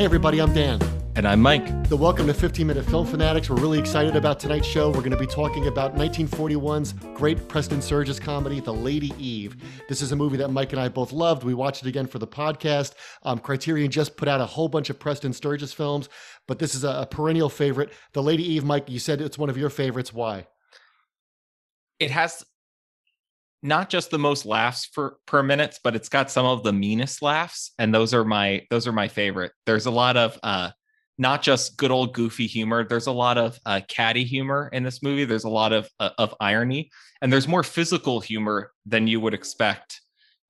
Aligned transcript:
Hey, 0.00 0.06
everybody, 0.06 0.40
I'm 0.40 0.54
Dan. 0.54 0.80
And 1.14 1.28
I'm 1.28 1.42
Mike. 1.42 1.90
The 1.90 1.96
welcome 1.98 2.26
to 2.28 2.32
15 2.32 2.66
Minute 2.66 2.86
Film 2.86 3.06
Fanatics. 3.06 3.50
We're 3.50 3.60
really 3.60 3.78
excited 3.78 4.16
about 4.16 4.40
tonight's 4.40 4.66
show. 4.66 4.88
We're 4.88 5.00
going 5.00 5.10
to 5.10 5.18
be 5.18 5.26
talking 5.26 5.66
about 5.66 5.94
1941's 5.94 6.94
great 7.12 7.48
Preston 7.48 7.82
Sturges 7.82 8.18
comedy, 8.18 8.60
The 8.60 8.72
Lady 8.72 9.12
Eve. 9.18 9.56
This 9.90 10.00
is 10.00 10.10
a 10.12 10.16
movie 10.16 10.38
that 10.38 10.48
Mike 10.48 10.72
and 10.72 10.80
I 10.80 10.88
both 10.88 11.12
loved. 11.12 11.44
We 11.44 11.52
watched 11.52 11.82
it 11.82 11.88
again 11.90 12.06
for 12.06 12.18
the 12.18 12.26
podcast. 12.26 12.94
Um, 13.24 13.40
Criterion 13.40 13.90
just 13.90 14.16
put 14.16 14.26
out 14.26 14.40
a 14.40 14.46
whole 14.46 14.68
bunch 14.70 14.88
of 14.88 14.98
Preston 14.98 15.34
Sturges 15.34 15.74
films, 15.74 16.08
but 16.48 16.58
this 16.58 16.74
is 16.74 16.82
a, 16.82 17.02
a 17.02 17.06
perennial 17.06 17.50
favorite. 17.50 17.92
The 18.14 18.22
Lady 18.22 18.54
Eve, 18.54 18.64
Mike, 18.64 18.88
you 18.88 18.98
said 18.98 19.20
it's 19.20 19.36
one 19.36 19.50
of 19.50 19.58
your 19.58 19.68
favorites. 19.68 20.14
Why? 20.14 20.46
It 21.98 22.10
has 22.10 22.42
not 23.62 23.90
just 23.90 24.10
the 24.10 24.18
most 24.18 24.46
laughs 24.46 24.86
for 24.86 25.16
per 25.26 25.42
minute, 25.42 25.78
but 25.84 25.94
it's 25.94 26.08
got 26.08 26.30
some 26.30 26.46
of 26.46 26.62
the 26.62 26.72
meanest 26.72 27.22
laughs, 27.22 27.72
and 27.78 27.94
those 27.94 28.14
are 28.14 28.24
my 28.24 28.66
those 28.70 28.86
are 28.86 28.92
my 28.92 29.08
favorite. 29.08 29.52
There's 29.66 29.86
a 29.86 29.90
lot 29.90 30.16
of 30.16 30.38
uh, 30.42 30.70
not 31.18 31.42
just 31.42 31.76
good 31.76 31.90
old 31.90 32.14
goofy 32.14 32.46
humor. 32.46 32.86
There's 32.86 33.06
a 33.06 33.12
lot 33.12 33.36
of 33.36 33.58
uh, 33.66 33.80
catty 33.88 34.24
humor 34.24 34.70
in 34.72 34.82
this 34.82 35.02
movie. 35.02 35.24
There's 35.24 35.44
a 35.44 35.50
lot 35.50 35.72
of 35.72 35.88
uh, 36.00 36.10
of 36.16 36.34
irony, 36.40 36.90
and 37.20 37.32
there's 37.32 37.48
more 37.48 37.62
physical 37.62 38.20
humor 38.20 38.72
than 38.86 39.06
you 39.06 39.20
would 39.20 39.34
expect. 39.34 40.00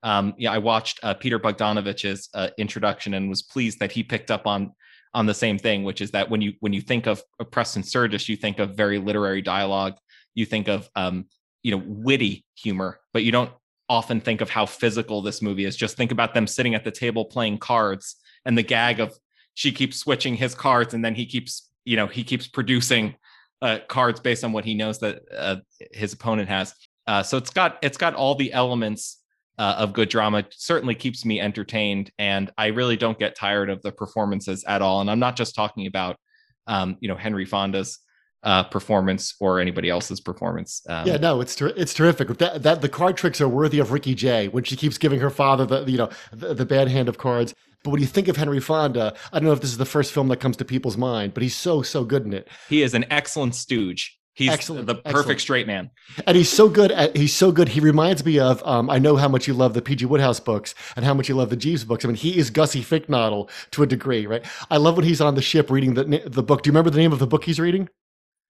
Um, 0.03 0.35
yeah, 0.39 0.53
I 0.53 0.59
watched 0.59 1.01
uh, 1.03 1.15
Peter 1.15 1.39
Bogdanovich's 1.39 2.29
uh, 2.35 2.49
introduction 2.59 3.15
and 3.15 3.29
was 3.29 3.43
pleased 3.43 3.81
that 3.81 3.93
he 3.93 4.03
picked 4.03 4.31
up 4.31 4.47
on 4.47 4.73
on 5.13 5.27
the 5.27 5.35
same 5.35 5.59
thing, 5.59 5.83
which 5.83 6.01
is 6.01 6.13
that 6.13 6.31
when 6.31 6.41
you 6.41 6.53
when 6.61 6.73
you 6.73 6.81
think 6.81 7.07
of, 7.07 7.23
of 7.41 7.51
Preston 7.51 7.83
Sturges, 7.83 8.29
you 8.29 8.37
think 8.37 8.61
of 8.61 8.77
very 8.77 8.99
literary 8.99 9.43
dialogue. 9.43 9.95
You 10.35 10.47
think 10.47 10.69
of 10.69 10.89
um, 10.95 11.27
you 11.63 11.71
know 11.71 11.83
witty 11.87 12.45
humor 12.55 13.01
but 13.13 13.23
you 13.23 13.33
don't 13.33 13.51
often 13.91 14.21
think 14.21 14.41
of 14.41 14.49
how 14.49 14.65
physical 14.65 15.21
this 15.21 15.43
movie 15.43 15.65
is. 15.65 15.77
Just 15.77 15.97
think 15.97 16.13
about 16.13 16.33
them 16.33 16.47
sitting 16.47 16.77
at 16.77 16.85
the 16.85 16.93
table 16.93 17.25
playing 17.25 17.59
cards 17.59 18.17
and 18.47 18.57
the 18.57 18.63
gag 18.63 19.01
of 19.01 19.13
she 19.55 19.73
keeps 19.73 19.99
switching 19.99 20.37
his 20.37 20.55
cards 20.55 20.95
and 20.95 21.05
then 21.05 21.15
he 21.15 21.27
keeps 21.27 21.73
you 21.85 21.97
know 21.97 22.07
he 22.07 22.23
keeps 22.23 22.47
producing 22.47 23.17
uh, 23.61 23.79
cards 23.89 24.21
based 24.21 24.45
on 24.45 24.53
what 24.53 24.65
he 24.65 24.75
knows 24.75 25.01
that 25.01 25.23
uh, 25.37 25.57
his 25.93 26.13
opponent 26.13 26.49
has. 26.49 26.73
Uh, 27.07 27.23
so 27.23 27.37
it's 27.37 27.51
got 27.51 27.79
it's 27.83 27.99
got 27.99 28.15
all 28.15 28.37
the 28.37 28.53
elements 28.53 29.19
uh, 29.59 29.75
of 29.77 29.93
good 29.93 30.09
drama. 30.09 30.47
Certainly 30.51 30.95
keeps 30.95 31.25
me 31.25 31.41
entertained 31.41 32.13
and 32.19 32.51
i 32.57 32.69
really 32.69 32.97
don't 32.97 33.19
get 33.19 33.35
tired 33.35 33.69
of 33.69 33.83
the 33.83 33.91
performances 33.91 34.63
at 34.65 34.83
all. 34.83 35.01
And 35.01 35.11
i'm 35.11 35.19
not 35.19 35.35
just 35.35 35.57
talking 35.57 35.89
about 35.89 36.17
um, 36.69 36.97
you 37.01 37.09
know 37.09 37.17
henry 37.17 37.45
fonda's 37.45 37.99
uh, 38.43 38.65
performance 38.65 39.35
or 39.41 39.61
anybody 39.61 39.91
else's 39.91 40.21
performance. 40.21 40.83
Um, 40.89 41.07
yeah, 41.07 41.17
no, 41.17 41.41
it's 41.41 41.55
ter- 41.55 41.73
it's 41.77 41.93
terrific. 41.95 42.29
That, 42.39 42.63
that 42.63 42.81
the 42.81 42.89
card 42.89 43.17
tricks 43.17 43.41
are 43.41 43.49
worthy 43.49 43.79
of 43.79 43.93
Ricky 43.93 44.15
Jay 44.15 44.49
when 44.49 44.65
she 44.65 44.77
keeps 44.77 44.99
giving 44.99 45.21
her 45.21 45.31
father 45.31 45.67
the 45.67 45.91
you 45.91 45.99
know 45.99 46.11
the, 46.33 46.55
the, 46.55 46.67
bad 46.67 46.89
hand 46.89 47.09
of 47.09 47.19
cards. 47.19 47.55
But 47.83 47.91
when 47.91 48.01
you 48.01 48.07
think 48.07 48.29
of 48.29 48.37
Henry 48.37 48.61
Fonda, 48.61 49.15
I 49.33 49.39
don't 49.39 49.47
know 49.47 49.53
if 49.53 49.61
this 49.61 49.71
is 49.71 49.79
the 49.79 49.87
first 49.87 50.13
film 50.13 50.29
that 50.29 50.37
comes 50.39 50.57
to 50.59 50.65
people's 50.65 50.97
mind, 50.97 51.35
but 51.35 51.43
he's 51.43 51.57
so 51.57 51.83
so 51.83 52.05
good 52.05 52.25
in 52.25 52.33
it. 52.33 52.49
He 52.69 52.83
is 52.83 52.95
an 52.95 53.05
excellent 53.11 53.55
stooge. 53.55 54.17
He's 54.33 54.49
excellent, 54.49 54.87
the 54.87 54.95
perfect 54.95 55.17
excellent. 55.17 55.41
straight 55.41 55.67
man, 55.67 55.91
and 56.27 56.35
he's 56.35 56.49
so 56.49 56.69
good. 56.69 56.93
At, 56.93 57.15
he's 57.15 57.35
so 57.35 57.53
good. 57.53 57.69
He 57.69 57.81
reminds 57.81 58.25
me 58.25 58.39
of. 58.39 58.63
Um, 58.65 58.89
I 58.89 58.99
know 58.99 59.17
how 59.17 59.29
much 59.29 59.47
you 59.47 59.53
love 59.53 59.75
the 59.75 59.83
P.G. 59.83 60.07
Wodehouse 60.07 60.41
books 60.41 60.75
and 60.97 61.05
how 61.05 61.13
much 61.13 61.29
you 61.29 61.35
love 61.35 61.51
the 61.51 61.57
Jeeves 61.57 61.85
books. 61.85 62.05
I 62.05 62.09
mean, 62.09 62.17
he 62.17 62.39
is 62.39 62.49
Gussie 62.49 62.81
Fink-Nottle 62.81 63.51
to 63.73 63.83
a 63.83 63.87
degree, 63.87 64.27
right? 64.27 64.43
I 64.71 64.79
love 64.79 64.97
when 64.97 65.05
he's 65.05 65.21
on 65.21 65.35
the 65.35 65.43
ship 65.43 65.69
reading 65.69 65.93
the 65.93 66.23
the 66.25 66.43
book. 66.43 66.63
Do 66.63 66.69
you 66.69 66.73
remember 66.73 66.89
the 66.89 66.99
name 66.99 67.13
of 67.13 67.19
the 67.19 67.27
book 67.27 67.45
he's 67.45 67.61
reading? 67.61 67.91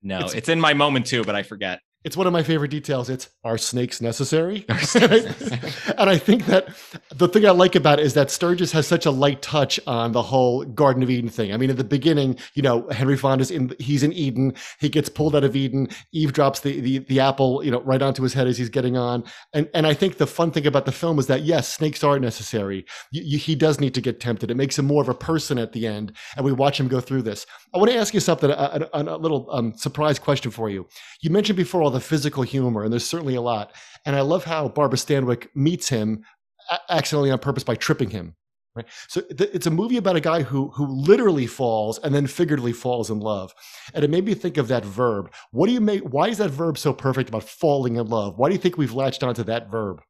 No, 0.03 0.21
it's, 0.21 0.35
it's 0.35 0.49
in 0.49 0.61
my 0.61 0.75
moment 0.75 1.07
too, 1.07 1.25
but 1.25 1.35
I 1.35 1.43
forget 1.43 1.81
it's 2.03 2.17
one 2.17 2.27
of 2.27 2.33
my 2.33 2.43
favorite 2.43 2.71
details. 2.71 3.11
It's 3.11 3.29
are 3.45 3.59
snakes 3.59 4.01
necessary? 4.11 4.65
and 4.69 6.09
I 6.09 6.17
think 6.19 6.47
that 6.47 6.69
the 7.15 7.29
thing 7.29 7.45
I 7.47 7.51
like 7.51 7.75
about 7.75 7.99
it 7.99 8.07
is 8.07 8.15
that 8.15 8.31
Sturges 8.31 8.73
has 8.73 8.87
such 8.87 9.05
a 9.05 9.11
light 9.11 9.43
touch 9.43 9.79
on 9.87 10.13
the 10.13 10.23
whole 10.23 10.65
Garden 10.65 11.03
of 11.03 11.11
Eden 11.11 11.29
thing. 11.29 11.53
I 11.53 11.57
mean, 11.59 11.69
at 11.69 11.77
the 11.77 11.85
beginning, 11.85 12.39
you 12.55 12.63
know, 12.63 12.89
Henry 12.89 13.17
Fonda's 13.17 13.51
in 13.51 13.75
he's 13.79 14.03
in 14.03 14.13
Eden. 14.13 14.55
He 14.79 14.89
gets 14.89 15.09
pulled 15.09 15.37
out 15.37 15.45
of 15.45 15.55
Eden. 15.55 15.89
Eve 16.13 16.33
drops 16.33 16.61
the 16.61 16.81
the, 16.81 16.99
the 16.99 17.21
apple, 17.21 17.63
you 17.65 17.71
know, 17.71 17.83
right 17.83 18.01
onto 18.01 18.23
his 18.23 18.33
head 18.33 18.47
as 18.47 18.57
he's 18.57 18.71
getting 18.71 18.97
on. 18.97 19.25
And 19.53 19.69
and 19.75 19.87
I 19.87 19.93
think 19.93 20.17
the 20.17 20.27
fun 20.27 20.53
thing 20.53 20.67
about 20.67 20.87
the 20.87 20.93
film 20.93 21.19
is 21.19 21.27
that 21.27 21.43
yes, 21.43 21.73
snakes 21.73 22.03
are 22.03 22.19
necessary. 22.19 22.87
You, 23.11 23.23
you, 23.23 23.39
he 23.39 23.55
does 23.55 23.79
need 23.79 23.95
to 23.95 24.01
get 24.01 24.21
tempted. 24.21 24.51
It 24.51 24.57
makes 24.57 24.79
him 24.79 24.87
more 24.87 25.03
of 25.03 25.09
a 25.09 25.15
person 25.15 25.59
at 25.59 25.73
the 25.73 25.87
end, 25.87 26.17
and 26.37 26.45
we 26.47 26.53
watch 26.53 26.81
him 26.81 26.89
go 26.89 27.01
through 27.01 27.23
this. 27.23 27.47
I 27.75 27.79
want 27.79 27.91
to 27.91 27.97
ask 27.97 28.15
you 28.15 28.21
something, 28.21 28.51
a, 28.51 28.89
a, 28.93 29.03
a 29.03 29.17
little 29.17 29.47
um, 29.51 29.75
surprise 29.77 30.19
question 30.19 30.51
for 30.51 30.71
you. 30.71 30.89
You 31.21 31.31
mentioned 31.31 31.57
before 31.57 31.90
all 31.91 31.99
the 31.99 32.01
physical 32.01 32.43
humor, 32.43 32.85
and 32.85 32.93
there's 32.93 33.07
certainly 33.07 33.35
a 33.35 33.41
lot. 33.41 33.73
And 34.07 34.15
I 34.15 34.21
love 34.21 34.45
how 34.45 34.69
Barbara 34.69 34.99
Stanwyck 34.99 35.49
meets 35.55 35.89
him 35.89 36.25
accidentally 36.89 37.31
on 37.31 37.39
purpose 37.39 37.65
by 37.65 37.75
tripping 37.75 38.11
him. 38.11 38.37
Right. 38.77 38.87
So 39.09 39.23
it's 39.29 39.67
a 39.67 39.71
movie 39.71 39.97
about 39.97 40.15
a 40.15 40.21
guy 40.21 40.43
who 40.43 40.69
who 40.71 40.87
literally 40.87 41.49
falls 41.49 41.99
and 41.99 42.15
then 42.15 42.29
figuratively 42.29 42.73
falls 42.73 43.11
in 43.11 43.19
love, 43.19 43.53
and 43.95 44.05
it 44.05 44.11
made 44.11 44.25
me 44.25 44.35
think 44.35 44.59
of 44.59 44.69
that 44.69 44.85
verb. 44.85 45.33
What 45.51 45.67
do 45.67 45.73
you 45.73 45.81
make? 45.81 46.03
Why 46.03 46.29
is 46.29 46.39
that 46.39 46.51
verb 46.51 46.79
so 46.79 46.93
perfect 46.93 47.31
about 47.31 47.43
falling 47.43 47.97
in 47.97 48.07
love? 48.07 48.39
Why 48.39 48.49
do 48.49 48.55
you 48.55 48.61
think 48.61 48.79
we've 48.79 48.93
latched 48.93 49.25
onto 49.25 49.43
that 49.43 49.73
verb? 49.73 50.01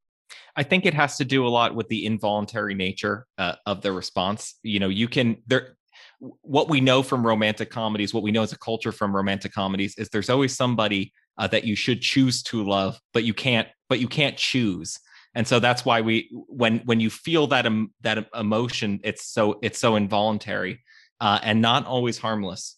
I 0.57 0.63
think 0.63 0.85
it 0.85 0.93
has 0.93 1.17
to 1.17 1.25
do 1.25 1.47
a 1.47 1.49
lot 1.49 1.75
with 1.75 1.89
the 1.89 2.05
involuntary 2.05 2.75
nature 2.75 3.27
uh, 3.39 3.55
of 3.65 3.81
the 3.81 3.93
response. 3.93 4.57
You 4.63 4.79
know, 4.79 4.91
you 4.91 5.09
can 5.09 5.39
there 5.47 5.79
what 6.43 6.69
we 6.69 6.83
know 6.83 7.03
from 7.03 7.27
romantic 7.27 7.71
comedies, 7.71 8.13
what 8.13 8.23
we 8.23 8.31
know 8.31 8.43
as 8.43 8.53
a 8.53 8.59
culture 8.59 8.93
from 8.93 9.17
romantic 9.17 9.53
comedies 9.53 9.95
is 9.97 10.11
there's 10.11 10.29
always 10.29 10.55
somebody 10.55 11.15
uh, 11.41 11.47
that 11.49 11.65
you 11.65 11.75
should 11.75 12.03
choose 12.03 12.43
to 12.45 12.63
love, 12.63 13.01
but 13.15 13.25
you 13.25 13.33
can't, 13.35 13.67
but 13.89 13.99
you 13.99 14.07
can't 14.07 14.37
choose. 14.37 15.01
And 15.35 15.49
so 15.49 15.59
that's 15.59 15.85
why 15.85 16.03
we, 16.03 16.29
when 16.49 16.81
when 16.81 17.01
you 17.01 17.09
feel 17.09 17.47
that 17.49 17.67
um, 17.67 17.93
that 18.03 18.29
emotion, 18.39 19.01
it's 19.03 19.25
so 19.25 19.59
it's 19.63 19.79
so 19.79 19.97
involuntary 19.97 20.83
uh, 21.21 21.39
and 21.43 21.63
not 21.63 21.87
always 21.87 22.19
harmless. 22.19 22.77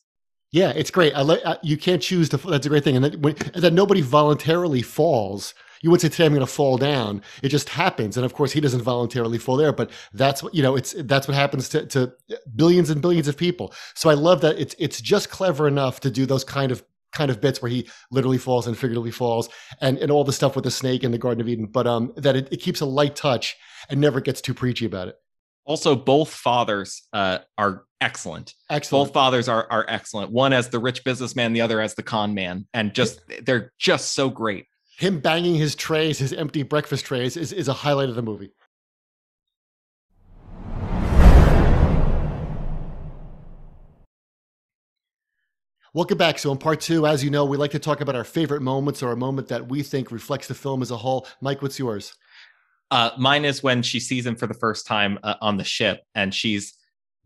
Yeah, 0.53 0.71
it's 0.77 0.91
great. 0.91 1.12
I 1.15 1.23
like 1.23 1.41
uh, 1.45 1.56
you 1.62 1.77
can't 1.77 2.00
choose 2.00 2.28
to. 2.28 2.37
That's 2.37 2.67
a 2.67 2.69
great 2.69 2.84
thing, 2.84 2.97
and 2.97 3.05
that 3.05 3.17
when, 3.21 3.34
that 3.55 3.73
nobody 3.73 4.00
voluntarily 4.00 4.83
falls 4.83 5.55
you 5.83 5.91
wouldn't 5.91 6.03
say 6.03 6.09
today 6.09 6.27
I'm 6.27 6.33
going 6.33 6.47
to 6.47 6.53
fall 6.53 6.79
down. 6.79 7.23
It 7.43 7.49
just 7.49 7.69
happens, 7.69 8.17
and 8.17 8.25
of 8.25 8.34
course 8.34 8.53
he 8.53 8.61
doesn't 8.61 8.83
voluntarily 8.83 9.39
fall 9.39 9.56
there, 9.56 9.73
but 9.73 9.91
that's 10.15 10.43
what 10.43 10.55
you 10.55 10.62
know. 10.62 10.77
It's 10.77 10.94
that's 10.97 11.27
what 11.29 11.34
happens 11.34 11.69
to, 11.71 11.84
to 11.87 12.12
billions 12.55 12.89
and 12.89 13.03
billions 13.03 13.29
of 13.29 13.37
people. 13.37 13.75
So 13.94 14.09
I 14.09 14.15
love 14.15 14.41
that 14.43 14.59
it's 14.59 14.75
it's 14.79 15.00
just 15.00 15.29
clever 15.29 15.67
enough 15.67 16.00
to 16.00 16.11
do 16.11 16.25
those 16.25 16.44
kind 16.44 16.71
of 16.71 16.84
kind 17.12 17.31
of 17.31 17.41
bits 17.41 17.62
where 17.62 17.71
he 17.71 17.89
literally 18.11 18.39
falls 18.39 18.67
and 18.67 18.77
figuratively 18.77 19.11
falls 19.11 19.49
and, 19.81 19.99
and 19.99 20.11
all 20.11 20.25
the 20.25 20.33
stuff 20.33 20.55
with 20.55 20.65
the 20.65 20.71
snake 20.71 21.05
in 21.05 21.11
the 21.11 21.19
Garden 21.19 21.41
of 21.41 21.49
Eden, 21.49 21.67
but 21.67 21.87
um, 21.87 22.12
that 22.17 22.37
it, 22.37 22.49
it 22.53 22.59
keeps 22.59 22.81
a 22.81 22.87
light 22.87 23.17
touch 23.17 23.56
and 23.89 24.00
never 24.00 24.21
gets 24.21 24.41
too 24.41 24.55
preachy 24.55 24.87
about 24.87 25.09
it. 25.09 25.17
Also, 25.65 25.95
both 25.95 26.31
fathers 26.31 27.06
uh, 27.12 27.39
are 27.56 27.84
excellent. 28.00 28.55
Excellent. 28.69 29.09
Both 29.09 29.15
fathers 29.15 29.49
are 29.49 29.67
are 29.71 29.87
excellent. 29.89 30.33
One 30.33 30.53
as 30.53 30.71
the 30.71 30.81
rich 30.81 31.05
businessman, 31.05 31.53
the 31.53 31.61
other 31.61 31.81
as 31.81 31.95
the 31.95 32.03
con 32.03 32.34
man, 32.34 32.67
and 32.75 32.93
just 32.93 33.21
they're 33.44 33.73
just 33.79 34.12
so 34.15 34.29
great 34.29 34.67
him 35.03 35.21
banging 35.21 35.56
his 35.56 35.75
trays, 35.75 36.19
his 36.19 36.33
empty 36.33 36.62
breakfast 36.62 37.05
trays, 37.05 37.37
is, 37.37 37.53
is 37.53 37.69
a 37.69 37.73
highlight 37.73 38.09
of 38.09 38.15
the 38.15 38.23
movie. 38.23 38.53
Welcome 45.95 46.17
back. 46.17 46.39
So, 46.39 46.51
in 46.51 46.57
part 46.57 46.81
two, 46.81 47.07
as 47.07 47.23
you 47.23 47.29
know, 47.29 47.45
we 47.45 47.59
like 47.59 47.73
to 47.73 47.79
talk 47.79 48.01
about 48.01 48.17
our 48.17 48.25
favorite 48.25 48.63
moments 48.63 49.03
or 49.03 49.13
a 49.13 49.17
moment 49.17 49.49
that 49.49 49.69
we 49.69 49.83
think 49.83 50.11
reflects 50.11 50.49
the 50.49 50.55
film 50.55 50.81
as 50.81 50.91
a 50.91 50.97
whole. 50.97 51.27
Mike, 51.43 51.61
what's 51.61 51.79
yours? 51.79 52.15
Uh, 52.91 53.11
mine 53.19 53.45
is 53.45 53.63
when 53.63 53.83
she 53.83 54.01
sees 54.01 54.25
him 54.25 54.35
for 54.35 54.47
the 54.47 54.55
first 54.55 54.87
time 54.87 55.19
uh, 55.23 55.35
on 55.43 55.59
the 55.59 55.65
ship 55.65 56.01
and 56.15 56.35
she's 56.35 56.73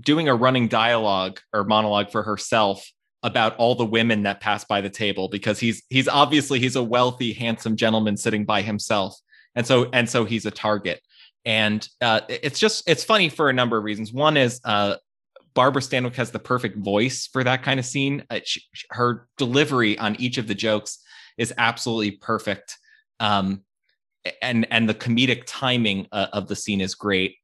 doing 0.00 0.28
a 0.28 0.34
running 0.34 0.66
dialogue 0.66 1.38
or 1.52 1.62
monologue 1.62 2.10
for 2.10 2.24
herself 2.24 2.90
about 3.22 3.54
all 3.56 3.76
the 3.76 3.86
women 3.86 4.24
that 4.24 4.40
pass 4.40 4.64
by 4.64 4.80
the 4.80 4.90
table 4.90 5.28
because 5.28 5.60
he's 5.60 5.84
he's 5.88 6.08
obviously 6.08 6.58
he's 6.58 6.76
a 6.76 6.82
wealthy 6.82 7.32
handsome 7.32 7.76
gentleman 7.76 8.16
sitting 8.16 8.44
by 8.44 8.62
himself 8.62 9.16
and 9.54 9.64
so 9.64 9.88
and 9.92 10.10
so 10.10 10.24
he's 10.24 10.44
a 10.44 10.50
target 10.50 11.00
and 11.44 11.88
uh, 12.00 12.20
it's 12.28 12.58
just 12.58 12.88
it's 12.88 13.04
funny 13.04 13.28
for 13.28 13.48
a 13.48 13.52
number 13.52 13.78
of 13.78 13.84
reasons 13.84 14.12
one 14.12 14.36
is 14.36 14.60
uh, 14.64 14.96
barbara 15.56 15.82
stanwyck 15.82 16.14
has 16.14 16.30
the 16.30 16.38
perfect 16.38 16.78
voice 16.78 17.26
for 17.26 17.42
that 17.42 17.64
kind 17.64 17.80
of 17.80 17.86
scene 17.86 18.22
uh, 18.30 18.38
she, 18.44 18.62
her 18.90 19.26
delivery 19.36 19.98
on 19.98 20.14
each 20.20 20.38
of 20.38 20.46
the 20.46 20.54
jokes 20.54 20.98
is 21.36 21.52
absolutely 21.58 22.12
perfect 22.12 22.76
um, 23.18 23.62
and 24.40 24.66
and 24.70 24.88
the 24.88 24.94
comedic 24.94 25.42
timing 25.46 26.06
uh, 26.12 26.28
of 26.32 26.46
the 26.46 26.54
scene 26.54 26.80
is 26.80 26.94
great 26.94 27.36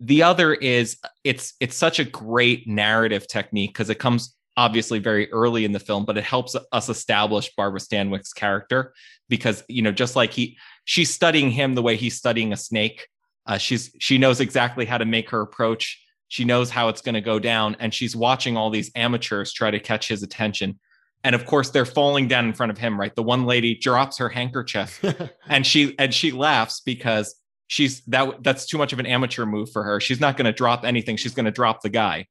the 0.00 0.22
other 0.22 0.54
is 0.54 0.96
it's 1.22 1.54
it's 1.60 1.76
such 1.76 1.98
a 1.98 2.04
great 2.04 2.66
narrative 2.66 3.26
technique 3.28 3.72
because 3.72 3.90
it 3.90 3.98
comes 3.98 4.34
obviously 4.56 4.98
very 4.98 5.30
early 5.32 5.64
in 5.64 5.72
the 5.72 5.80
film, 5.80 6.04
but 6.04 6.16
it 6.16 6.24
helps 6.24 6.56
us 6.72 6.88
establish 6.88 7.50
Barbara 7.56 7.80
Stanwyck's 7.80 8.32
character 8.32 8.92
because 9.28 9.64
you 9.68 9.82
know 9.82 9.92
just 9.92 10.16
like 10.16 10.32
he 10.32 10.56
she's 10.84 11.12
studying 11.12 11.50
him 11.50 11.74
the 11.74 11.82
way 11.82 11.96
he's 11.96 12.16
studying 12.16 12.52
a 12.52 12.56
snake. 12.56 13.08
Uh, 13.46 13.58
she's 13.58 13.94
she 13.98 14.18
knows 14.18 14.40
exactly 14.40 14.84
how 14.84 14.98
to 14.98 15.04
make 15.04 15.30
her 15.30 15.40
approach. 15.40 16.03
She 16.28 16.44
knows 16.44 16.70
how 16.70 16.88
it's 16.88 17.00
going 17.00 17.14
to 17.14 17.20
go 17.20 17.38
down, 17.38 17.76
and 17.80 17.92
she's 17.92 18.16
watching 18.16 18.56
all 18.56 18.70
these 18.70 18.90
amateurs 18.94 19.52
try 19.52 19.70
to 19.70 19.80
catch 19.80 20.08
his 20.08 20.22
attention. 20.22 20.78
And 21.22 21.34
of 21.34 21.46
course, 21.46 21.70
they're 21.70 21.86
falling 21.86 22.28
down 22.28 22.46
in 22.46 22.52
front 22.52 22.70
of 22.70 22.78
him. 22.78 22.98
Right, 22.98 23.14
the 23.14 23.22
one 23.22 23.46
lady 23.46 23.74
drops 23.74 24.18
her 24.18 24.28
handkerchief, 24.28 25.02
and 25.48 25.66
she 25.66 25.94
and 25.98 26.12
she 26.12 26.32
laughs 26.32 26.80
because 26.80 27.34
she's 27.66 28.02
that 28.06 28.42
that's 28.42 28.66
too 28.66 28.78
much 28.78 28.92
of 28.92 28.98
an 28.98 29.06
amateur 29.06 29.46
move 29.46 29.70
for 29.70 29.82
her. 29.82 30.00
She's 30.00 30.20
not 30.20 30.36
going 30.36 30.46
to 30.46 30.52
drop 30.52 30.84
anything. 30.84 31.16
She's 31.16 31.34
going 31.34 31.46
to 31.46 31.52
drop 31.52 31.82
the 31.82 31.88
guy 31.88 32.26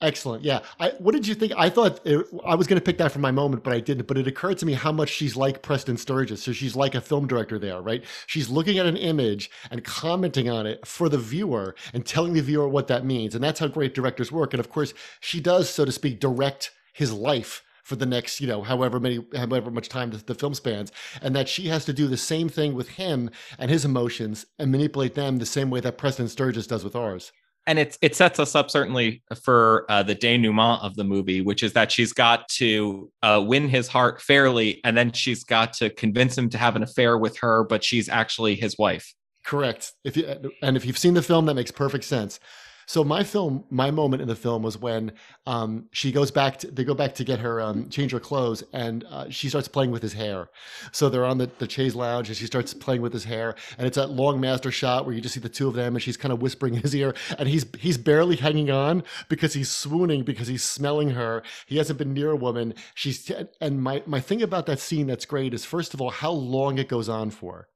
Excellent. 0.00 0.44
Yeah. 0.44 0.60
I, 0.78 0.90
what 0.98 1.12
did 1.12 1.26
you 1.26 1.34
think? 1.34 1.52
I 1.56 1.68
thought 1.68 2.00
it, 2.06 2.24
I 2.46 2.54
was 2.54 2.68
going 2.68 2.78
to 2.78 2.84
pick 2.84 2.98
that 2.98 3.10
for 3.10 3.18
my 3.18 3.32
moment, 3.32 3.64
but 3.64 3.72
I 3.72 3.80
didn't. 3.80 4.06
But 4.06 4.16
it 4.16 4.28
occurred 4.28 4.58
to 4.58 4.66
me 4.66 4.74
how 4.74 4.92
much 4.92 5.08
she's 5.08 5.34
like 5.34 5.60
Preston 5.60 5.96
Sturges. 5.96 6.40
So 6.40 6.52
she's 6.52 6.76
like 6.76 6.94
a 6.94 7.00
film 7.00 7.26
director 7.26 7.58
there, 7.58 7.80
right? 7.80 8.04
She's 8.28 8.48
looking 8.48 8.78
at 8.78 8.86
an 8.86 8.96
image 8.96 9.50
and 9.72 9.82
commenting 9.82 10.48
on 10.48 10.66
it 10.66 10.86
for 10.86 11.08
the 11.08 11.18
viewer 11.18 11.74
and 11.92 12.06
telling 12.06 12.34
the 12.34 12.42
viewer 12.42 12.68
what 12.68 12.86
that 12.86 13.04
means. 13.04 13.34
And 13.34 13.42
that's 13.42 13.58
how 13.58 13.66
great 13.66 13.92
directors 13.92 14.30
work. 14.30 14.54
And 14.54 14.60
of 14.60 14.70
course, 14.70 14.94
she 15.18 15.40
does, 15.40 15.68
so 15.68 15.84
to 15.84 15.90
speak, 15.90 16.20
direct 16.20 16.70
his 16.92 17.12
life 17.12 17.64
for 17.82 17.96
the 17.96 18.06
next, 18.06 18.40
you 18.40 18.46
know, 18.46 18.62
however 18.62 19.00
many, 19.00 19.26
however 19.34 19.70
much 19.70 19.88
time 19.88 20.10
the, 20.10 20.18
the, 20.18 20.34
film 20.34 20.54
spans, 20.54 20.92
and 21.22 21.34
that 21.34 21.48
she 21.48 21.68
has 21.68 21.86
to 21.86 21.92
do 21.92 22.06
the 22.06 22.18
same 22.18 22.48
thing 22.48 22.74
with 22.74 22.90
him 22.90 23.30
and 23.58 23.70
his 23.70 23.84
emotions 23.84 24.46
and 24.58 24.70
manipulate 24.70 25.14
them 25.14 25.38
the 25.38 25.46
same 25.46 25.70
way 25.70 25.80
that 25.80 25.98
Preston 25.98 26.28
Sturges 26.28 26.66
does 26.66 26.84
with 26.84 26.94
ours 26.94 27.32
and 27.68 27.78
it's 27.78 27.98
it 28.00 28.16
sets 28.16 28.40
us 28.40 28.54
up 28.54 28.70
certainly 28.70 29.22
for 29.42 29.84
uh, 29.90 30.02
the 30.02 30.14
denouement 30.14 30.82
of 30.82 30.96
the 30.96 31.04
movie, 31.04 31.42
which 31.42 31.62
is 31.62 31.74
that 31.74 31.92
she's 31.92 32.14
got 32.14 32.48
to 32.48 33.12
uh, 33.22 33.44
win 33.46 33.68
his 33.68 33.86
heart 33.86 34.22
fairly, 34.22 34.80
and 34.84 34.96
then 34.96 35.12
she's 35.12 35.44
got 35.44 35.74
to 35.74 35.90
convince 35.90 36.36
him 36.36 36.48
to 36.48 36.58
have 36.58 36.76
an 36.76 36.82
affair 36.82 37.18
with 37.18 37.36
her, 37.38 37.64
but 37.64 37.84
she's 37.84 38.08
actually 38.08 38.56
his 38.56 38.78
wife. 38.78 39.14
Correct. 39.44 39.92
If 40.02 40.16
you 40.16 40.52
and 40.62 40.78
if 40.78 40.86
you've 40.86 40.98
seen 40.98 41.12
the 41.12 41.22
film, 41.22 41.44
that 41.44 41.54
makes 41.54 41.70
perfect 41.70 42.04
sense. 42.04 42.40
So 42.88 43.04
my 43.04 43.22
film, 43.22 43.64
my 43.68 43.90
moment 43.90 44.22
in 44.22 44.28
the 44.28 44.34
film 44.34 44.62
was 44.62 44.78
when 44.78 45.12
um, 45.44 45.90
she 45.92 46.10
goes 46.10 46.30
back. 46.30 46.56
To, 46.60 46.70
they 46.70 46.84
go 46.84 46.94
back 46.94 47.14
to 47.16 47.24
get 47.24 47.38
her 47.38 47.60
um, 47.60 47.90
change 47.90 48.12
her 48.12 48.18
clothes, 48.18 48.64
and 48.72 49.04
uh, 49.04 49.28
she 49.28 49.50
starts 49.50 49.68
playing 49.68 49.90
with 49.90 50.00
his 50.00 50.14
hair. 50.14 50.48
So 50.90 51.10
they're 51.10 51.26
on 51.26 51.36
the 51.36 51.50
the 51.58 51.68
chaise 51.68 51.94
lounge, 51.94 52.28
and 52.28 52.36
she 52.36 52.46
starts 52.46 52.72
playing 52.72 53.02
with 53.02 53.12
his 53.12 53.24
hair, 53.24 53.56
and 53.76 53.86
it's 53.86 53.96
that 53.96 54.08
long 54.08 54.40
master 54.40 54.70
shot 54.70 55.04
where 55.04 55.14
you 55.14 55.20
just 55.20 55.34
see 55.34 55.40
the 55.40 55.50
two 55.50 55.68
of 55.68 55.74
them, 55.74 55.96
and 55.96 56.02
she's 56.02 56.16
kind 56.16 56.32
of 56.32 56.40
whispering 56.40 56.76
in 56.76 56.80
his 56.80 56.94
ear, 56.94 57.14
and 57.38 57.46
he's 57.46 57.66
he's 57.78 57.98
barely 57.98 58.36
hanging 58.36 58.70
on 58.70 59.02
because 59.28 59.52
he's 59.52 59.70
swooning 59.70 60.22
because 60.22 60.48
he's 60.48 60.64
smelling 60.64 61.10
her. 61.10 61.42
He 61.66 61.76
hasn't 61.76 61.98
been 61.98 62.14
near 62.14 62.30
a 62.30 62.36
woman. 62.36 62.72
She's 62.94 63.30
and 63.60 63.82
my 63.82 64.02
my 64.06 64.20
thing 64.20 64.40
about 64.40 64.64
that 64.64 64.80
scene 64.80 65.08
that's 65.08 65.26
great 65.26 65.52
is 65.52 65.66
first 65.66 65.92
of 65.92 66.00
all 66.00 66.10
how 66.10 66.30
long 66.30 66.78
it 66.78 66.88
goes 66.88 67.10
on 67.10 67.28
for. 67.28 67.68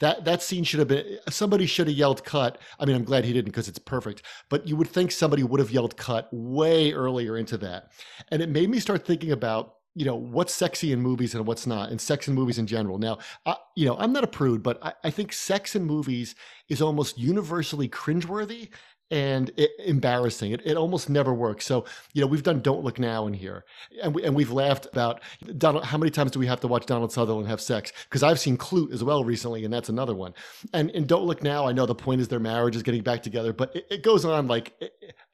That 0.00 0.24
that 0.24 0.42
scene 0.42 0.64
should 0.64 0.78
have 0.80 0.88
been 0.88 1.18
somebody 1.28 1.66
should 1.66 1.88
have 1.88 1.96
yelled 1.96 2.24
cut. 2.24 2.58
I 2.78 2.84
mean, 2.84 2.96
I'm 2.96 3.04
glad 3.04 3.24
he 3.24 3.32
didn't 3.32 3.50
because 3.50 3.68
it's 3.68 3.78
perfect. 3.78 4.22
But 4.48 4.66
you 4.66 4.76
would 4.76 4.88
think 4.88 5.12
somebody 5.12 5.42
would 5.42 5.60
have 5.60 5.70
yelled 5.70 5.96
cut 5.96 6.28
way 6.32 6.92
earlier 6.92 7.36
into 7.36 7.56
that. 7.58 7.90
And 8.28 8.42
it 8.42 8.48
made 8.48 8.70
me 8.70 8.80
start 8.80 9.06
thinking 9.06 9.32
about 9.32 9.74
you 9.94 10.04
know 10.04 10.14
what's 10.14 10.54
sexy 10.54 10.92
in 10.92 11.00
movies 11.00 11.34
and 11.34 11.44
what's 11.46 11.66
not 11.66 11.90
and 11.90 12.00
sex 12.00 12.28
in 12.28 12.34
movies 12.34 12.58
in 12.58 12.66
general 12.66 12.96
now 12.96 13.18
I, 13.44 13.56
you 13.76 13.86
know 13.86 13.96
i'm 13.98 14.12
not 14.12 14.22
a 14.22 14.28
prude 14.28 14.62
but 14.62 14.78
I, 14.84 14.92
I 15.02 15.10
think 15.10 15.32
sex 15.32 15.74
in 15.74 15.84
movies 15.84 16.36
is 16.68 16.80
almost 16.80 17.18
universally 17.18 17.88
cringeworthy 17.88 18.68
and 19.10 19.50
it, 19.56 19.70
embarrassing. 19.78 20.52
It, 20.52 20.62
it 20.64 20.76
almost 20.76 21.10
never 21.10 21.34
works. 21.34 21.66
So, 21.66 21.84
you 22.12 22.20
know, 22.20 22.26
we've 22.26 22.42
done 22.42 22.60
Don't 22.60 22.84
Look 22.84 22.98
Now 22.98 23.26
in 23.26 23.32
here, 23.34 23.64
and, 24.02 24.14
we, 24.14 24.24
and 24.24 24.34
we've 24.34 24.52
laughed 24.52 24.86
about 24.86 25.20
Donald. 25.58 25.84
How 25.84 25.98
many 25.98 26.10
times 26.10 26.30
do 26.30 26.38
we 26.38 26.46
have 26.46 26.60
to 26.60 26.68
watch 26.68 26.86
Donald 26.86 27.12
Sutherland 27.12 27.48
have 27.48 27.60
sex? 27.60 27.92
Because 28.04 28.22
I've 28.22 28.40
seen 28.40 28.56
Klute 28.56 28.92
as 28.92 29.02
well 29.02 29.24
recently, 29.24 29.64
and 29.64 29.72
that's 29.72 29.88
another 29.88 30.14
one. 30.14 30.34
And 30.72 30.90
in 30.90 31.06
Don't 31.06 31.24
Look 31.24 31.42
Now, 31.42 31.66
I 31.66 31.72
know 31.72 31.86
the 31.86 31.94
point 31.94 32.20
is 32.20 32.28
their 32.28 32.40
marriage 32.40 32.76
is 32.76 32.82
getting 32.82 33.02
back 33.02 33.22
together, 33.22 33.52
but 33.52 33.74
it, 33.74 33.86
it 33.90 34.02
goes 34.02 34.24
on 34.24 34.46
like 34.46 34.72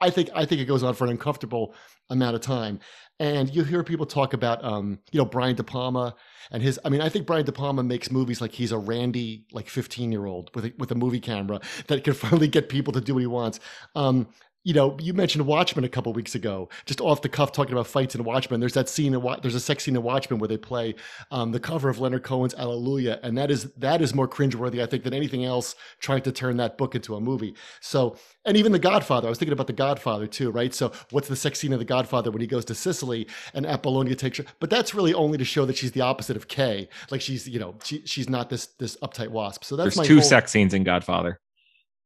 I 0.00 0.10
think 0.10 0.30
I 0.34 0.44
think 0.44 0.60
it 0.60 0.66
goes 0.66 0.82
on 0.82 0.94
for 0.94 1.04
an 1.04 1.10
uncomfortable 1.10 1.74
amount 2.10 2.34
of 2.34 2.40
time. 2.40 2.80
And 3.18 3.54
you 3.54 3.64
hear 3.64 3.82
people 3.82 4.04
talk 4.04 4.34
about, 4.34 4.62
um, 4.62 4.98
you 5.10 5.18
know, 5.18 5.24
Brian 5.24 5.56
De 5.56 5.62
Palma 5.62 6.14
and 6.50 6.62
his. 6.62 6.78
I 6.84 6.90
mean, 6.90 7.00
I 7.00 7.08
think 7.08 7.26
Brian 7.26 7.46
De 7.46 7.52
Palma 7.52 7.82
makes 7.82 8.10
movies 8.10 8.42
like 8.42 8.52
he's 8.52 8.72
a 8.72 8.78
randy, 8.78 9.46
like 9.52 9.68
fifteen 9.68 10.12
year 10.12 10.26
old 10.26 10.50
with 10.54 10.66
a, 10.66 10.74
with 10.76 10.90
a 10.90 10.94
movie 10.94 11.20
camera 11.20 11.60
that 11.86 12.04
can 12.04 12.12
finally 12.14 12.48
get 12.48 12.68
people 12.68 12.92
to 12.92 13.00
do 13.00 13.14
what 13.14 13.20
he 13.20 13.26
wants. 13.26 13.58
Um, 13.94 14.28
you 14.66 14.74
know, 14.74 14.96
you 15.00 15.14
mentioned 15.14 15.46
Watchmen 15.46 15.84
a 15.84 15.88
couple 15.88 16.12
weeks 16.12 16.34
ago, 16.34 16.68
just 16.86 17.00
off 17.00 17.22
the 17.22 17.28
cuff 17.28 17.52
talking 17.52 17.72
about 17.72 17.86
fights 17.86 18.16
in 18.16 18.24
Watchmen. 18.24 18.58
There's 18.58 18.72
that 18.72 18.88
scene 18.88 19.14
in 19.14 19.24
there's 19.40 19.54
a 19.54 19.60
sex 19.60 19.84
scene 19.84 19.94
in 19.94 20.02
Watchmen 20.02 20.40
where 20.40 20.48
they 20.48 20.56
play 20.56 20.96
um, 21.30 21.52
the 21.52 21.60
cover 21.60 21.88
of 21.88 22.00
Leonard 22.00 22.24
Cohen's 22.24 22.52
Hallelujah, 22.52 23.20
and 23.22 23.38
that 23.38 23.48
is 23.52 23.70
that 23.74 24.02
is 24.02 24.12
more 24.12 24.26
cringeworthy, 24.26 24.82
I 24.82 24.86
think, 24.86 25.04
than 25.04 25.14
anything 25.14 25.44
else 25.44 25.76
trying 26.00 26.22
to 26.22 26.32
turn 26.32 26.56
that 26.56 26.78
book 26.78 26.96
into 26.96 27.14
a 27.14 27.20
movie. 27.20 27.54
So, 27.80 28.16
and 28.44 28.56
even 28.56 28.72
The 28.72 28.80
Godfather, 28.80 29.28
I 29.28 29.30
was 29.30 29.38
thinking 29.38 29.52
about 29.52 29.68
The 29.68 29.72
Godfather 29.72 30.26
too, 30.26 30.50
right? 30.50 30.74
So, 30.74 30.90
what's 31.12 31.28
the 31.28 31.36
sex 31.36 31.60
scene 31.60 31.72
of 31.72 31.78
The 31.78 31.84
Godfather 31.84 32.32
when 32.32 32.40
he 32.40 32.48
goes 32.48 32.64
to 32.64 32.74
Sicily 32.74 33.28
and 33.54 33.66
Apollonia 33.66 34.16
takes 34.16 34.38
her? 34.38 34.44
But 34.58 34.68
that's 34.68 34.96
really 34.96 35.14
only 35.14 35.38
to 35.38 35.44
show 35.44 35.64
that 35.66 35.76
she's 35.76 35.92
the 35.92 36.00
opposite 36.00 36.36
of 36.36 36.48
Kay, 36.48 36.88
like 37.12 37.20
she's 37.20 37.48
you 37.48 37.60
know 37.60 37.76
she, 37.84 38.02
she's 38.04 38.28
not 38.28 38.50
this 38.50 38.66
this 38.80 38.96
uptight 38.96 39.28
wasp. 39.28 39.62
So 39.62 39.76
that's 39.76 39.94
there's 39.94 40.08
two 40.08 40.14
whole... 40.14 40.24
sex 40.24 40.50
scenes 40.50 40.74
in 40.74 40.82
Godfather. 40.82 41.38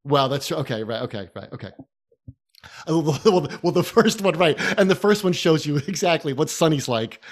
Well, 0.05 0.29
that's 0.29 0.53
okay, 0.53 0.85
right? 0.85 1.01
Okay, 1.05 1.31
right, 1.35 1.51
okay. 1.55 1.71
Well, 2.87 3.73
the 3.73 3.85
first 3.85 4.23
one, 4.23 4.37
right. 4.37 4.57
And 4.79 4.91
the 4.91 4.95
first 4.95 5.25
one 5.25 5.33
shows 5.33 5.67
you 5.67 5.77
exactly 5.89 6.33
what 6.33 6.51
Sonny's 6.51 6.89
like. 6.89 7.23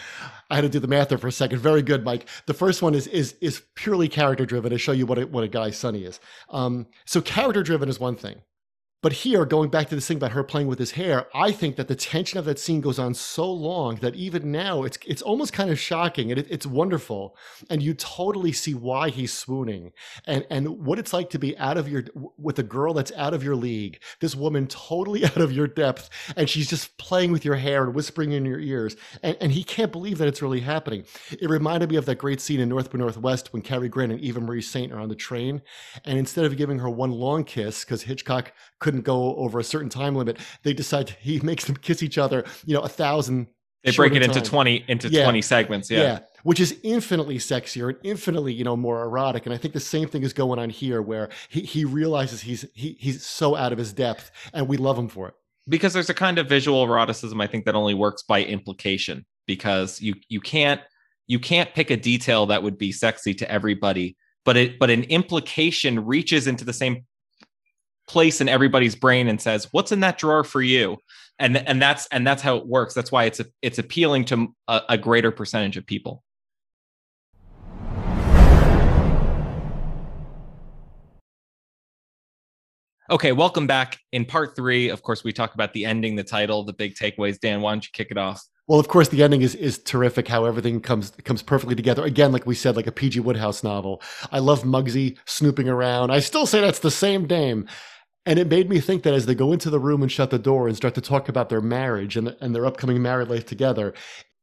I 0.51 0.55
had 0.55 0.63
to 0.63 0.69
do 0.69 0.79
the 0.79 0.89
math 0.89 1.09
there 1.11 1.19
for 1.19 1.29
a 1.29 1.33
second. 1.33 1.59
Very 1.59 1.83
good, 1.83 2.05
Mike. 2.05 2.27
The 2.47 2.55
first 2.55 2.81
one 2.81 2.95
is 2.95 3.07
is 3.07 3.35
is 3.41 3.63
purely 3.75 4.09
character 4.09 4.47
driven 4.47 4.71
to 4.71 4.79
show 4.79 4.93
you 4.93 5.05
what 5.05 5.19
a, 5.19 5.27
what 5.27 5.45
a 5.45 5.49
guy 5.49 5.71
Sonny 5.71 6.05
is. 6.05 6.21
Um, 6.49 6.87
so 7.05 7.21
character 7.21 7.63
driven 7.63 7.89
is 7.89 8.01
one 8.01 8.17
thing. 8.17 8.41
But 9.01 9.13
here, 9.13 9.45
going 9.45 9.71
back 9.71 9.89
to 9.89 9.95
this 9.95 10.09
thing 10.09 10.17
about 10.17 10.33
her 10.33 10.43
playing 10.43 10.67
with 10.67 10.81
his 10.81 10.91
hair, 10.93 11.27
I 11.33 11.53
think 11.53 11.77
that 11.77 11.87
the 11.87 11.95
tension 11.95 12.37
of 12.37 12.45
that 12.47 12.59
scene 12.59 12.81
goes 12.81 12.99
on 12.99 13.15
so 13.15 13.51
long 13.51 13.97
that 13.97 14.17
even 14.17 14.51
now 14.51 14.83
it's 14.83 14.99
it's 15.07 15.23
almost 15.23 15.53
kind 15.53 15.71
of 15.71 15.79
shocking 15.79 16.33
and 16.33 16.41
it, 16.41 16.49
it's 16.51 16.67
wonderful, 16.67 17.37
and 17.71 17.81
you 17.81 17.95
totally 17.95 18.51
see 18.51 18.75
why 18.75 19.11
he's 19.11 19.33
swooning. 19.33 19.93
And 20.27 20.45
and 20.51 20.85
what 20.85 20.99
it's 20.99 21.13
like 21.13 21.31
to 21.31 21.39
be 21.39 21.57
out 21.59 21.79
of 21.79 21.89
your 21.89 22.05
with 22.37 22.59
a 22.59 22.65
girl 22.65 22.93
that's 22.93 23.13
out 23.13 23.35
of 23.35 23.45
your 23.45 23.55
league, 23.55 24.03
this 24.19 24.35
woman 24.35 24.67
totally 24.67 25.25
out 25.25 25.39
of 25.39 25.53
your 25.53 25.69
depth, 25.69 26.11
and 26.37 26.51
she's 26.51 26.69
just 26.69 26.99
playing 26.99 27.31
with 27.31 27.45
your 27.45 27.57
hair 27.57 27.85
and 27.85 27.95
whispering 27.95 28.33
in 28.33 28.45
your 28.45 28.59
ears, 28.59 28.97
and 29.23 29.37
and 29.41 29.53
he 29.53 29.63
can't 29.63 29.93
believe 29.93 30.19
that 30.19 30.27
it's 30.27 30.43
really 30.43 30.61
happening. 30.61 31.05
It 31.31 31.49
reminded 31.49 31.91
me 31.91 31.97
of 31.97 32.07
that 32.07 32.17
great 32.19 32.41
scene 32.41 32.59
in 32.59 32.69
North 32.69 32.91
by 32.91 32.99
Northwest 32.99 33.53
when 33.53 33.63
Cary 33.63 33.89
Grant 33.89 34.11
and 34.11 34.21
Eva 34.21 34.41
Marie 34.41 34.61
Saint 34.61 34.93
are 34.93 34.99
on 34.99 35.09
the 35.09 35.15
train, 35.15 35.63
and 36.05 36.19
instead 36.19 36.45
of 36.45 36.57
giving 36.57 36.81
her 36.81 36.91
one 36.91 37.13
long 37.13 37.45
kiss 37.45 37.85
because 37.85 38.03
Hitchcock 38.03 38.53
couldn't 38.89 39.03
go 39.03 39.37
over 39.37 39.59
a 39.59 39.65
certain 39.65 39.91
time 39.91 40.15
limit, 40.15 40.39
they 40.63 40.73
decide 40.73 41.11
he 41.21 41.39
makes 41.41 41.67
them 41.67 41.77
kiss 41.77 42.03
each 42.03 42.17
other, 42.17 42.43
you 42.65 42.73
know, 42.73 42.81
a 42.81 42.89
thousand. 42.89 43.47
They 43.85 43.93
break 43.93 44.15
it 44.15 44.23
into 44.23 44.41
20 44.41 44.87
into 44.89 45.09
yeah. 45.11 45.25
20 45.25 45.43
segments. 45.43 45.91
Yeah. 45.91 46.01
yeah. 46.01 46.19
Which 46.43 46.59
is 46.59 46.79
infinitely 46.83 47.37
sexier 47.37 47.91
and 47.91 47.99
infinitely, 48.03 48.55
you 48.55 48.65
know, 48.65 48.79
more 48.79 49.03
erotic. 49.03 49.45
And 49.45 49.55
I 49.55 49.59
think 49.59 49.75
the 49.75 49.81
same 49.81 50.09
thing 50.09 50.23
is 50.23 50.33
going 50.33 50.59
on 50.59 50.71
here 50.71 51.03
where 51.03 51.29
he, 51.51 51.61
he 51.61 51.85
realizes 51.85 52.41
he's 52.41 52.65
he, 52.73 52.97
he's 52.99 53.27
so 53.27 53.57
out 53.57 53.73
of 53.73 53.79
his 53.79 53.93
depth 53.93 54.31
and 54.55 54.67
we 54.67 54.79
love 54.79 54.99
him 54.99 55.09
for 55.09 55.29
it. 55.29 55.35
Because 55.69 55.93
there's 55.93 56.09
a 56.09 56.15
kind 56.15 56.39
of 56.39 56.49
visual 56.49 56.83
eroticism 56.87 57.39
I 57.43 57.47
think 57.47 57.67
that 57.67 57.75
only 57.75 57.93
works 57.93 58.23
by 58.23 58.43
implication 58.43 59.27
because 59.47 60.01
you 60.01 60.15
you 60.31 60.41
can't 60.41 60.81
you 61.27 61.39
can't 61.39 61.75
pick 61.75 61.91
a 61.91 61.97
detail 61.99 62.47
that 62.47 62.63
would 62.63 62.79
be 62.79 62.93
sexy 62.93 63.35
to 63.35 63.51
everybody 63.51 64.17
but 64.47 64.57
it 64.57 64.79
but 64.79 64.89
an 64.89 65.05
implication 65.05 66.07
reaches 66.07 66.47
into 66.47 66.65
the 66.65 66.73
same 66.73 67.05
place 68.09 68.41
in 68.41 68.49
everybody's 68.49 68.97
brain 68.97 69.29
and 69.29 69.41
says 69.41 69.69
what's 69.71 69.93
in 69.93 70.01
that 70.01 70.19
drawer 70.19 70.43
for 70.43 70.63
you 70.63 70.97
and 71.39 71.57
and 71.57 71.81
that's 71.81 72.07
and 72.09 72.27
that's 72.27 72.43
how 72.43 72.57
it 72.57 72.67
works 72.67 72.95
that's 72.95 73.13
why 73.13 73.25
it's 73.25 73.41
a, 73.41 73.47
it's 73.63 73.79
appealing 73.79 74.25
to 74.25 74.55
a, 74.67 74.81
a 74.91 74.99
greater 74.99 75.31
percentage 75.31 75.77
of 75.77 75.87
people 75.87 76.25
Okay, 83.11 83.33
welcome 83.33 83.67
back. 83.67 83.97
In 84.13 84.27
part 84.27 84.55
three, 84.55 84.91
of 84.91 85.03
course, 85.03 85.25
we 85.25 85.33
talk 85.33 85.55
about 85.55 85.73
the 85.73 85.87
ending, 85.87 86.15
the 86.15 86.23
title, 86.23 86.63
the 86.63 86.75
big 86.75 86.95
takeaways. 86.95 87.41
Dan, 87.41 87.63
why 87.63 87.73
don't 87.73 87.83
you 87.83 87.89
kick 87.95 88.09
it 88.11 88.19
off? 88.19 88.45
Well, 88.67 88.79
of 88.79 88.89
course, 88.89 89.09
the 89.09 89.23
ending 89.23 89.41
is 89.41 89.55
is 89.55 89.79
terrific. 89.79 90.29
How 90.29 90.45
everything 90.45 90.83
comes 90.83 91.13
comes 91.25 91.43
perfectly 91.43 91.75
together. 91.75 92.05
Again, 92.05 92.33
like 92.33 92.45
we 92.45 92.55
said, 92.55 92.77
like 92.77 92.87
a 92.87 92.93
PG 92.93 93.21
Wodehouse 93.21 93.65
novel. 93.65 94.03
I 94.31 94.41
love 94.41 94.63
Muggsy 94.63 95.17
snooping 95.25 95.71
around. 95.71 96.11
I 96.11 96.21
still 96.21 96.45
say 96.45 96.61
that's 96.61 96.81
the 96.81 96.91
same 96.91 97.27
dame. 97.27 97.67
And 98.29 98.39
it 98.39 98.51
made 98.51 98.69
me 98.69 98.79
think 98.79 99.05
that 99.05 99.15
as 99.15 99.25
they 99.25 99.35
go 99.35 99.55
into 99.55 99.71
the 99.71 99.81
room 99.81 100.03
and 100.03 100.13
shut 100.13 100.29
the 100.29 100.39
door 100.39 100.69
and 100.69 100.77
start 100.77 100.95
to 100.97 101.01
talk 101.01 101.31
about 101.31 101.49
their 101.49 101.63
marriage 101.63 102.15
and, 102.15 102.37
and 102.43 102.55
their 102.55 102.67
upcoming 102.67 103.01
married 103.01 103.29
life 103.29 103.47
together, 103.47 103.95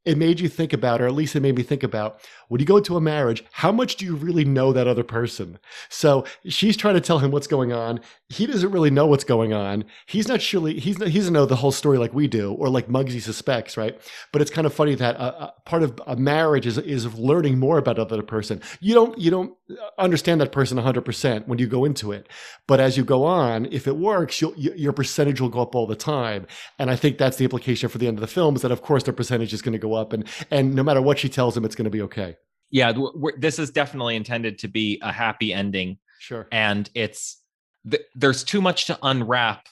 it 0.05 0.17
made 0.17 0.39
you 0.39 0.47
think 0.47 0.73
about, 0.73 1.01
or 1.01 1.07
at 1.07 1.13
least 1.13 1.35
it 1.35 1.41
made 1.41 1.55
me 1.55 1.63
think 1.63 1.83
about, 1.83 2.19
when 2.47 2.59
you 2.59 2.65
go 2.65 2.77
into 2.77 2.95
a 2.95 3.01
marriage, 3.01 3.43
how 3.51 3.71
much 3.71 3.95
do 3.95 4.05
you 4.05 4.15
really 4.15 4.45
know 4.45 4.71
that 4.71 4.87
other 4.87 5.03
person? 5.03 5.57
So 5.89 6.25
she's 6.47 6.77
trying 6.77 6.93
to 6.93 7.01
tell 7.01 7.19
him 7.19 7.31
what's 7.31 7.47
going 7.47 7.73
on. 7.73 7.99
He 8.29 8.45
doesn't 8.45 8.71
really 8.71 8.91
know 8.91 9.07
what's 9.07 9.23
going 9.23 9.51
on. 9.53 9.83
He's 10.05 10.27
not 10.27 10.41
surely, 10.41 10.79
he's 10.79 10.99
not, 10.99 11.09
he 11.09 11.17
doesn't 11.17 11.33
know 11.33 11.47
the 11.47 11.55
whole 11.55 11.71
story 11.71 11.97
like 11.97 12.13
we 12.13 12.27
do, 12.27 12.53
or 12.53 12.69
like 12.69 12.87
Muggsy 12.87 13.19
suspects, 13.19 13.77
right? 13.77 13.99
But 14.31 14.43
it's 14.43 14.51
kind 14.51 14.67
of 14.67 14.73
funny 14.75 14.93
that 14.95 15.15
a, 15.15 15.45
a 15.45 15.53
part 15.65 15.81
of 15.81 15.99
a 16.05 16.15
marriage 16.15 16.67
is, 16.67 16.77
is 16.77 17.11
learning 17.17 17.57
more 17.57 17.79
about 17.79 17.97
other 17.97 18.21
person. 18.21 18.61
You 18.79 18.93
don't, 18.93 19.17
you 19.17 19.31
don't 19.31 19.55
understand 19.97 20.41
that 20.41 20.51
person 20.51 20.77
100% 20.77 21.47
when 21.47 21.59
you 21.59 21.67
go 21.67 21.85
into 21.85 22.11
it. 22.11 22.29
But 22.67 22.79
as 22.79 22.97
you 22.97 23.03
go 23.03 23.23
on, 23.23 23.65
if 23.71 23.87
it 23.87 23.97
works, 23.97 24.41
your 24.41 24.93
percentage 24.93 25.41
will 25.41 25.49
go 25.49 25.61
up 25.61 25.75
all 25.75 25.87
the 25.87 25.95
time. 25.95 26.45
And 26.77 26.89
I 26.89 26.95
think 26.95 27.17
that's 27.17 27.37
the 27.37 27.45
implication 27.45 27.89
for 27.89 27.97
the 27.97 28.07
end 28.07 28.17
of 28.17 28.21
the 28.21 28.27
film 28.27 28.55
is 28.55 28.61
that, 28.61 28.71
of 28.71 28.81
course, 28.81 29.03
their 29.03 29.13
percentage 29.13 29.53
is 29.53 29.61
going 29.61 29.73
to 29.73 29.79
go 29.79 29.93
up. 29.93 30.13
And, 30.13 30.27
and 30.51 30.75
no 30.75 30.83
matter 30.83 31.01
what 31.01 31.19
she 31.19 31.29
tells 31.29 31.57
him, 31.57 31.65
it's 31.65 31.75
going 31.75 31.85
to 31.85 31.91
be 31.91 32.01
okay. 32.03 32.35
Yeah. 32.69 32.93
this 33.37 33.59
is 33.59 33.71
definitely 33.71 34.15
intended 34.15 34.59
to 34.59 34.67
be 34.67 34.99
a 35.01 35.11
happy 35.11 35.53
ending. 35.53 35.97
Sure. 36.19 36.47
And 36.51 36.89
it's, 36.93 37.41
th- 37.89 38.03
there's 38.15 38.43
too 38.43 38.61
much 38.61 38.85
to 38.87 38.99
unwrap 39.01 39.67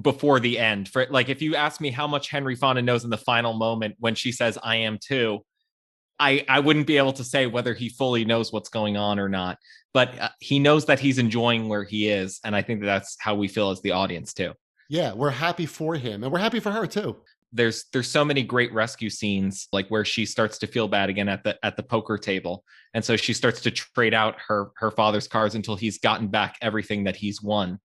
before 0.00 0.40
the 0.40 0.58
end. 0.58 0.88
For 0.88 1.06
like, 1.10 1.28
if 1.28 1.42
you 1.42 1.56
ask 1.56 1.80
me 1.80 1.90
how 1.90 2.06
much 2.06 2.30
Henry 2.30 2.56
Fonda 2.56 2.82
knows 2.82 3.04
in 3.04 3.10
the 3.10 3.18
final 3.18 3.52
moment 3.52 3.96
when 3.98 4.14
she 4.14 4.32
says 4.32 4.58
"I 4.62 4.76
am 4.76 4.98
too," 4.98 5.44
I 6.22 6.44
I 6.48 6.60
wouldn't 6.60 6.86
be 6.86 6.96
able 6.96 7.12
to 7.14 7.24
say 7.24 7.46
whether 7.46 7.74
he 7.74 7.88
fully 7.88 8.24
knows 8.24 8.52
what's 8.52 8.68
going 8.68 8.96
on 8.96 9.18
or 9.18 9.28
not. 9.28 9.58
But 9.94 10.18
uh, 10.18 10.28
he 10.40 10.58
knows 10.58 10.86
that 10.86 11.00
he's 11.00 11.18
enjoying 11.18 11.68
where 11.68 11.84
he 11.84 12.08
is, 12.08 12.40
and 12.44 12.56
I 12.56 12.62
think 12.62 12.80
that 12.80 12.86
that's 12.86 13.16
how 13.20 13.34
we 13.34 13.48
feel 13.48 13.70
as 13.70 13.82
the 13.82 13.92
audience 13.92 14.32
too. 14.32 14.54
Yeah, 14.88 15.12
we're 15.12 15.30
happy 15.30 15.66
for 15.66 15.94
him, 15.94 16.22
and 16.22 16.32
we're 16.32 16.38
happy 16.38 16.60
for 16.60 16.70
her 16.70 16.86
too 16.86 17.16
there's 17.52 17.84
there's 17.92 18.08
so 18.08 18.24
many 18.24 18.42
great 18.42 18.72
rescue 18.72 19.10
scenes 19.10 19.68
like 19.72 19.86
where 19.88 20.04
she 20.04 20.24
starts 20.24 20.58
to 20.58 20.66
feel 20.66 20.88
bad 20.88 21.10
again 21.10 21.28
at 21.28 21.44
the 21.44 21.56
at 21.62 21.76
the 21.76 21.82
poker 21.82 22.16
table 22.16 22.64
and 22.94 23.04
so 23.04 23.16
she 23.16 23.32
starts 23.32 23.60
to 23.60 23.70
trade 23.70 24.14
out 24.14 24.36
her 24.48 24.70
her 24.76 24.90
father's 24.90 25.28
cards 25.28 25.54
until 25.54 25.76
he's 25.76 25.98
gotten 25.98 26.28
back 26.28 26.56
everything 26.62 27.04
that 27.04 27.16
he's 27.16 27.42
won 27.42 27.78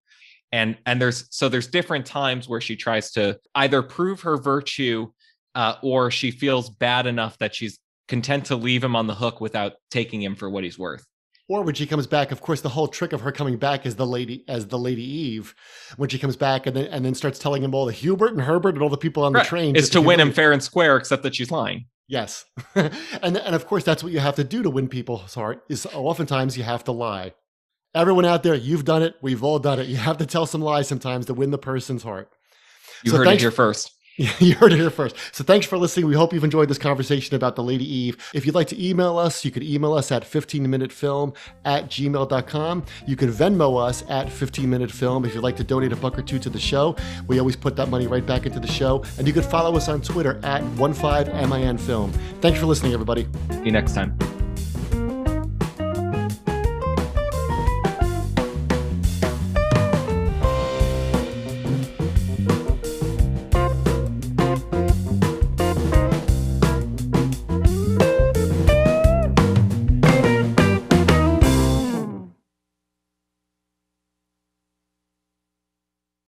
and 0.51 0.77
and 0.85 1.01
there's 1.01 1.27
so 1.29 1.49
there's 1.49 1.67
different 1.67 2.05
times 2.05 2.47
where 2.47 2.61
she 2.61 2.75
tries 2.75 3.11
to 3.11 3.37
either 3.55 3.83
prove 3.83 4.21
her 4.21 4.37
virtue 4.37 5.07
uh, 5.55 5.75
or 5.81 6.11
she 6.11 6.29
feels 6.29 6.69
bad 6.69 7.07
enough 7.07 7.37
that 7.39 7.53
she's 7.53 7.79
content 8.07 8.45
to 8.45 8.55
leave 8.55 8.83
him 8.83 8.95
on 8.95 9.07
the 9.07 9.15
hook 9.15 9.41
without 9.41 9.73
taking 9.91 10.21
him 10.21 10.35
for 10.35 10.49
what 10.49 10.63
he's 10.63 10.79
worth 10.79 11.05
or 11.49 11.61
when 11.63 11.75
she 11.75 11.85
comes 11.85 12.07
back, 12.07 12.31
of 12.31 12.41
course, 12.41 12.61
the 12.61 12.69
whole 12.69 12.87
trick 12.87 13.13
of 13.13 13.21
her 13.21 13.31
coming 13.31 13.57
back 13.57 13.85
is 13.85 13.95
the 13.95 14.05
lady 14.05 14.43
as 14.47 14.67
the 14.67 14.77
Lady 14.77 15.03
Eve. 15.03 15.55
When 15.95 16.09
she 16.09 16.19
comes 16.19 16.35
back 16.35 16.67
and 16.67 16.75
then 16.75 16.85
and 16.87 17.05
then 17.05 17.15
starts 17.15 17.39
telling 17.39 17.63
him 17.63 17.73
all 17.73 17.85
the 17.85 17.93
Hubert 17.93 18.33
and 18.33 18.41
Herbert 18.41 18.75
and 18.75 18.83
all 18.83 18.89
the 18.89 18.97
people 18.97 19.23
on 19.23 19.33
right. 19.33 19.43
the 19.43 19.47
train 19.47 19.75
is 19.75 19.89
to 19.91 20.01
win 20.01 20.19
him 20.19 20.31
fair 20.31 20.51
and 20.51 20.61
square, 20.61 20.97
except 20.97 21.23
that 21.23 21.35
she's 21.35 21.51
lying. 21.51 21.85
Yes, 22.07 22.45
and 22.75 22.93
and 23.21 23.55
of 23.55 23.67
course 23.67 23.83
that's 23.83 24.03
what 24.03 24.11
you 24.11 24.19
have 24.19 24.35
to 24.35 24.43
do 24.43 24.63
to 24.63 24.69
win 24.69 24.89
people's 24.89 25.33
heart. 25.33 25.63
Is 25.69 25.85
oftentimes 25.85 26.57
you 26.57 26.63
have 26.63 26.83
to 26.85 26.91
lie. 26.91 27.33
Everyone 27.95 28.25
out 28.25 28.43
there, 28.43 28.53
you've 28.53 28.85
done 28.85 29.01
it. 29.01 29.15
We've 29.21 29.43
all 29.43 29.59
done 29.59 29.79
it. 29.79 29.87
You 29.87 29.95
have 29.95 30.17
to 30.17 30.25
tell 30.25 30.45
some 30.45 30.61
lies 30.61 30.87
sometimes 30.87 31.25
to 31.27 31.33
win 31.33 31.51
the 31.51 31.57
person's 31.57 32.03
heart. 32.03 32.29
You 33.03 33.11
so 33.11 33.17
heard 33.17 33.27
it 33.27 33.39
here 33.39 33.51
first. 33.51 33.91
you 34.39 34.55
heard 34.55 34.73
it 34.73 34.77
here 34.77 34.89
first. 34.89 35.15
So 35.31 35.43
thanks 35.43 35.67
for 35.67 35.77
listening. 35.77 36.07
We 36.07 36.15
hope 36.15 36.33
you've 36.33 36.43
enjoyed 36.43 36.69
this 36.69 36.79
conversation 36.79 37.35
about 37.35 37.55
the 37.55 37.63
Lady 37.63 37.85
Eve. 37.85 38.17
If 38.33 38.45
you'd 38.45 38.55
like 38.55 38.67
to 38.69 38.83
email 38.83 39.17
us, 39.17 39.45
you 39.45 39.51
could 39.51 39.63
email 39.63 39.93
us 39.93 40.11
at 40.11 40.23
15minutefilm 40.23 41.35
at 41.65 41.85
gmail.com. 41.85 42.85
You 43.05 43.15
can 43.15 43.31
Venmo 43.31 43.79
us 43.79 44.03
at 44.09 44.27
15minutefilm 44.27 45.25
if 45.25 45.35
you'd 45.35 45.43
like 45.43 45.55
to 45.57 45.63
donate 45.63 45.91
a 45.91 45.95
buck 45.95 46.17
or 46.17 46.23
two 46.23 46.39
to 46.39 46.49
the 46.49 46.59
show. 46.59 46.95
We 47.27 47.37
always 47.37 47.55
put 47.55 47.75
that 47.75 47.89
money 47.89 48.07
right 48.07 48.25
back 48.25 48.47
into 48.47 48.59
the 48.59 48.67
show. 48.67 49.03
And 49.19 49.27
you 49.27 49.33
can 49.33 49.43
follow 49.43 49.75
us 49.77 49.87
on 49.87 50.01
Twitter 50.01 50.39
at 50.43 50.63
15minfilm. 50.63 52.11
Thanks 52.41 52.59
for 52.59 52.65
listening, 52.65 52.93
everybody. 52.93 53.27
See 53.51 53.65
you 53.65 53.71
next 53.71 53.93
time. 53.93 54.36